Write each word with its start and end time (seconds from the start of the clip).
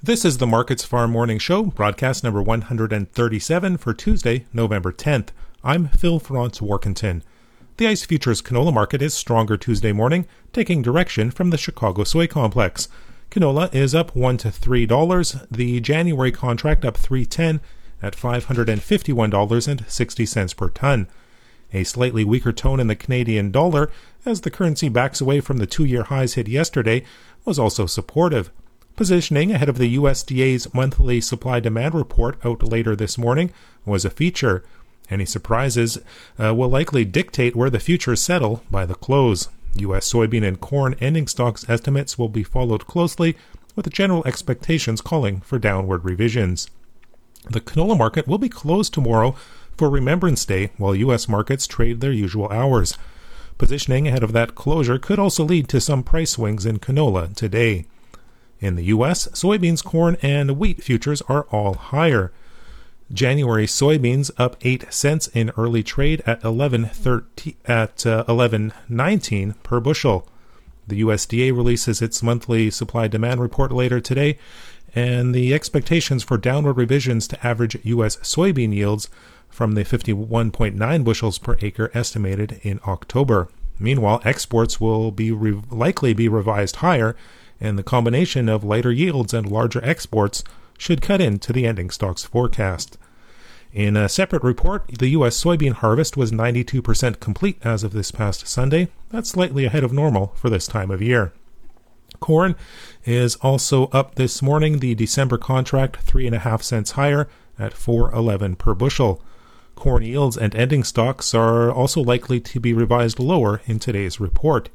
This 0.00 0.24
is 0.24 0.38
the 0.38 0.46
Markets 0.46 0.84
Farm 0.84 1.10
Morning 1.10 1.40
Show, 1.40 1.64
broadcast 1.64 2.22
number 2.22 2.40
137 2.40 3.78
for 3.78 3.92
Tuesday, 3.92 4.46
November 4.52 4.92
10th. 4.92 5.30
I'm 5.64 5.88
Phil 5.88 6.20
Franz 6.20 6.60
Warkentin. 6.60 7.22
The 7.78 7.88
ICE 7.88 8.04
Futures 8.04 8.40
canola 8.40 8.72
market 8.72 9.02
is 9.02 9.12
stronger 9.12 9.56
Tuesday 9.56 9.90
morning, 9.90 10.28
taking 10.52 10.82
direction 10.82 11.32
from 11.32 11.50
the 11.50 11.58
Chicago 11.58 12.04
soy 12.04 12.28
complex. 12.28 12.88
Canola 13.32 13.74
is 13.74 13.92
up 13.92 14.14
1 14.14 14.36
to 14.36 14.50
$3, 14.50 15.46
the 15.50 15.80
January 15.80 16.30
contract 16.30 16.84
up 16.84 16.96
310 16.96 17.60
at 18.00 18.14
$551.60 18.14 20.56
per 20.56 20.68
ton. 20.68 21.08
A 21.72 21.82
slightly 21.82 22.24
weaker 22.24 22.52
tone 22.52 22.78
in 22.78 22.86
the 22.86 22.94
Canadian 22.94 23.50
dollar 23.50 23.90
as 24.24 24.42
the 24.42 24.50
currency 24.50 24.88
backs 24.88 25.20
away 25.20 25.40
from 25.40 25.56
the 25.56 25.66
two-year 25.66 26.04
highs 26.04 26.34
hit 26.34 26.46
yesterday 26.46 27.02
was 27.44 27.58
also 27.58 27.86
supportive. 27.86 28.52
Positioning 28.98 29.52
ahead 29.52 29.68
of 29.68 29.78
the 29.78 29.96
USDA's 29.96 30.74
monthly 30.74 31.20
supply 31.20 31.60
demand 31.60 31.94
report 31.94 32.36
out 32.44 32.64
later 32.64 32.96
this 32.96 33.16
morning 33.16 33.52
was 33.86 34.04
a 34.04 34.10
feature. 34.10 34.64
Any 35.08 35.24
surprises 35.24 35.98
uh, 36.36 36.52
will 36.52 36.68
likely 36.68 37.04
dictate 37.04 37.54
where 37.54 37.70
the 37.70 37.78
futures 37.78 38.20
settle 38.20 38.64
by 38.72 38.84
the 38.86 38.96
close. 38.96 39.50
U.S. 39.76 40.12
soybean 40.12 40.44
and 40.44 40.60
corn 40.60 40.96
ending 40.98 41.28
stocks 41.28 41.64
estimates 41.70 42.18
will 42.18 42.28
be 42.28 42.42
followed 42.42 42.88
closely, 42.88 43.36
with 43.76 43.88
general 43.92 44.26
expectations 44.26 45.00
calling 45.00 45.42
for 45.42 45.60
downward 45.60 46.04
revisions. 46.04 46.68
The 47.48 47.60
canola 47.60 47.96
market 47.96 48.26
will 48.26 48.38
be 48.38 48.48
closed 48.48 48.92
tomorrow 48.92 49.36
for 49.76 49.88
Remembrance 49.88 50.44
Day 50.44 50.72
while 50.76 50.96
U.S. 50.96 51.28
markets 51.28 51.68
trade 51.68 52.00
their 52.00 52.10
usual 52.10 52.48
hours. 52.48 52.98
Positioning 53.58 54.08
ahead 54.08 54.24
of 54.24 54.32
that 54.32 54.56
closure 54.56 54.98
could 54.98 55.20
also 55.20 55.44
lead 55.44 55.68
to 55.68 55.80
some 55.80 56.02
price 56.02 56.32
swings 56.32 56.66
in 56.66 56.80
canola 56.80 57.32
today. 57.36 57.86
In 58.60 58.74
the 58.74 58.84
U.S., 58.86 59.28
soybeans, 59.28 59.84
corn, 59.84 60.16
and 60.20 60.58
wheat 60.58 60.82
futures 60.82 61.22
are 61.22 61.46
all 61.50 61.74
higher. 61.74 62.32
January 63.12 63.66
soybeans 63.66 64.30
up 64.36 64.56
8 64.62 64.92
cents 64.92 65.28
in 65.28 65.50
early 65.56 65.82
trade 65.82 66.22
at 66.26 66.42
11.13 66.42 67.54
at 67.64 68.04
uh, 68.06 68.24
11.19 68.24 69.54
per 69.62 69.80
bushel. 69.80 70.28
The 70.86 71.02
USDA 71.02 71.54
releases 71.54 72.02
its 72.02 72.22
monthly 72.22 72.70
supply 72.70 73.08
demand 73.08 73.40
report 73.40 73.72
later 73.72 74.00
today, 74.00 74.38
and 74.94 75.34
the 75.34 75.54
expectations 75.54 76.22
for 76.22 76.36
downward 76.36 76.74
revisions 76.74 77.28
to 77.28 77.46
average 77.46 77.78
U.S. 77.84 78.16
soybean 78.18 78.74
yields 78.74 79.08
from 79.48 79.72
the 79.72 79.84
51.9 79.84 81.04
bushels 81.04 81.38
per 81.38 81.56
acre 81.60 81.90
estimated 81.94 82.60
in 82.62 82.80
October. 82.86 83.48
Meanwhile, 83.78 84.22
exports 84.24 84.80
will 84.80 85.10
be 85.10 85.30
re- 85.30 85.60
likely 85.70 86.12
be 86.12 86.28
revised 86.28 86.76
higher 86.76 87.16
and 87.60 87.78
the 87.78 87.82
combination 87.82 88.48
of 88.48 88.64
lighter 88.64 88.92
yields 88.92 89.34
and 89.34 89.50
larger 89.50 89.84
exports 89.84 90.44
should 90.76 91.02
cut 91.02 91.20
into 91.20 91.52
the 91.52 91.66
ending 91.66 91.90
stocks 91.90 92.24
forecast. 92.24 92.98
In 93.72 93.96
a 93.96 94.08
separate 94.08 94.42
report, 94.42 94.86
the 94.98 95.08
U.S. 95.10 95.42
soybean 95.42 95.72
harvest 95.72 96.16
was 96.16 96.32
92% 96.32 97.20
complete 97.20 97.58
as 97.62 97.84
of 97.84 97.92
this 97.92 98.10
past 98.10 98.46
Sunday. 98.46 98.88
That's 99.10 99.30
slightly 99.30 99.66
ahead 99.66 99.84
of 99.84 99.92
normal 99.92 100.28
for 100.36 100.48
this 100.48 100.66
time 100.66 100.90
of 100.90 101.02
year. 101.02 101.32
Corn 102.20 102.56
is 103.04 103.36
also 103.36 103.86
up 103.88 104.14
this 104.14 104.40
morning. 104.40 104.78
The 104.78 104.94
December 104.94 105.36
contract 105.36 105.96
three 105.98 106.26
and 106.26 106.34
a 106.34 106.40
half 106.40 106.62
cents 106.62 106.92
higher 106.92 107.28
at 107.58 107.74
4.11 107.74 108.56
per 108.56 108.74
bushel. 108.74 109.22
Corn 109.74 110.02
yields 110.02 110.36
and 110.36 110.54
ending 110.54 110.82
stocks 110.82 111.34
are 111.34 111.70
also 111.70 112.00
likely 112.00 112.40
to 112.40 112.58
be 112.58 112.72
revised 112.72 113.20
lower 113.20 113.60
in 113.66 113.78
today's 113.78 114.18
report. 114.18 114.70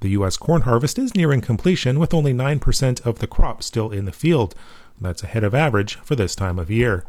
The 0.00 0.10
U.S. 0.10 0.36
corn 0.36 0.62
harvest 0.62 0.98
is 0.98 1.14
nearing 1.14 1.40
completion 1.40 1.98
with 1.98 2.14
only 2.14 2.32
9% 2.32 3.06
of 3.06 3.18
the 3.18 3.26
crop 3.26 3.62
still 3.62 3.90
in 3.90 4.04
the 4.04 4.12
field. 4.12 4.54
That's 5.00 5.22
ahead 5.22 5.44
of 5.44 5.54
average 5.54 5.96
for 5.96 6.14
this 6.14 6.36
time 6.36 6.58
of 6.58 6.70
year. 6.70 7.04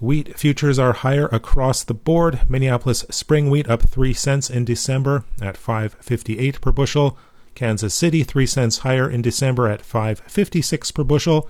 Wheat 0.00 0.36
futures 0.36 0.78
are 0.78 0.92
higher 0.92 1.26
across 1.26 1.84
the 1.84 1.94
board. 1.94 2.40
Minneapolis 2.50 3.04
spring 3.10 3.50
wheat 3.50 3.68
up 3.68 3.82
3 3.82 4.12
cents 4.12 4.50
in 4.50 4.64
December 4.64 5.24
at 5.40 5.56
5.58 5.56 6.60
per 6.60 6.72
bushel. 6.72 7.16
Kansas 7.54 7.94
City 7.94 8.24
3 8.24 8.44
cents 8.46 8.78
higher 8.78 9.08
in 9.08 9.22
December 9.22 9.68
at 9.68 9.82
5.56 9.82 10.94
per 10.94 11.04
bushel. 11.04 11.48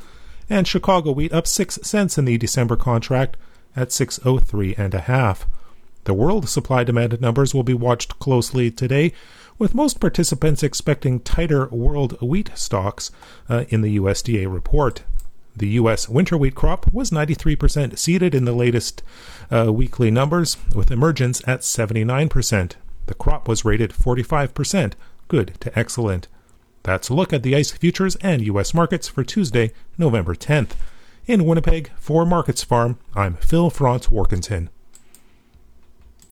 And 0.51 0.69
Chicago 0.69 1.13
wheat 1.13 1.33
up 1.33 1.47
6 1.47 1.79
cents 1.83 2.19
in 2.19 2.27
the 2.27 2.37
December 2.37 2.77
contract 2.77 3.37
at 3.75 3.89
6.03 3.89 4.79
and 4.79 4.95
a 4.95 5.01
half. 5.01 5.47
The 6.05 6.15
world 6.15 6.49
supply 6.49 6.83
demand 6.83 7.21
numbers 7.21 7.55
will 7.55 7.63
be 7.63 7.75
watched 7.75 8.19
closely 8.19 8.71
today 8.71 9.13
with 9.59 9.75
most 9.75 10.01
participants 10.01 10.63
expecting 10.63 11.21
tighter 11.21 11.69
world 11.69 12.21
wheat 12.21 12.51
stocks 12.55 13.13
uh, 13.49 13.65
in 13.69 13.83
the 13.83 13.99
USDA 13.99 14.53
report. 14.53 15.05
The 15.55 15.69
U.S. 15.69 16.09
winter 16.09 16.37
wheat 16.37 16.55
crop 16.55 16.93
was 16.93 17.11
93% 17.11 17.99
seeded 17.99 18.35
in 18.35 18.47
the 18.47 18.53
latest 18.53 19.03
uh, 19.51 19.73
weekly 19.73 20.11
numbers, 20.11 20.57
with 20.75 20.91
emergence 20.91 21.41
at 21.47 21.61
79%. 21.61 22.73
The 23.07 23.15
crop 23.15 23.47
was 23.47 23.65
rated 23.65 23.91
45%, 23.93 24.95
good 25.29 25.55
to 25.61 25.79
excellent. 25.79 26.27
That's 26.83 27.11
a 27.11 27.15
look 27.15 27.33
at 27.33 27.43
the 27.43 27.55
ICE 27.55 27.71
futures 27.71 28.17
and 28.17 28.43
U.S. 28.47 28.75
markets 28.75 29.07
for 29.07 29.23
Tuesday, 29.23 29.73
November 29.99 30.35
10th. 30.35 30.73
In 31.27 31.45
Winnipeg, 31.45 31.93
for 31.95 32.27
Markets 32.27 32.65
Farm, 32.65 32.99
I'm 33.15 33.35
Phil 33.35 33.71
Franz 33.71 34.09
Warkentin. 34.09 34.69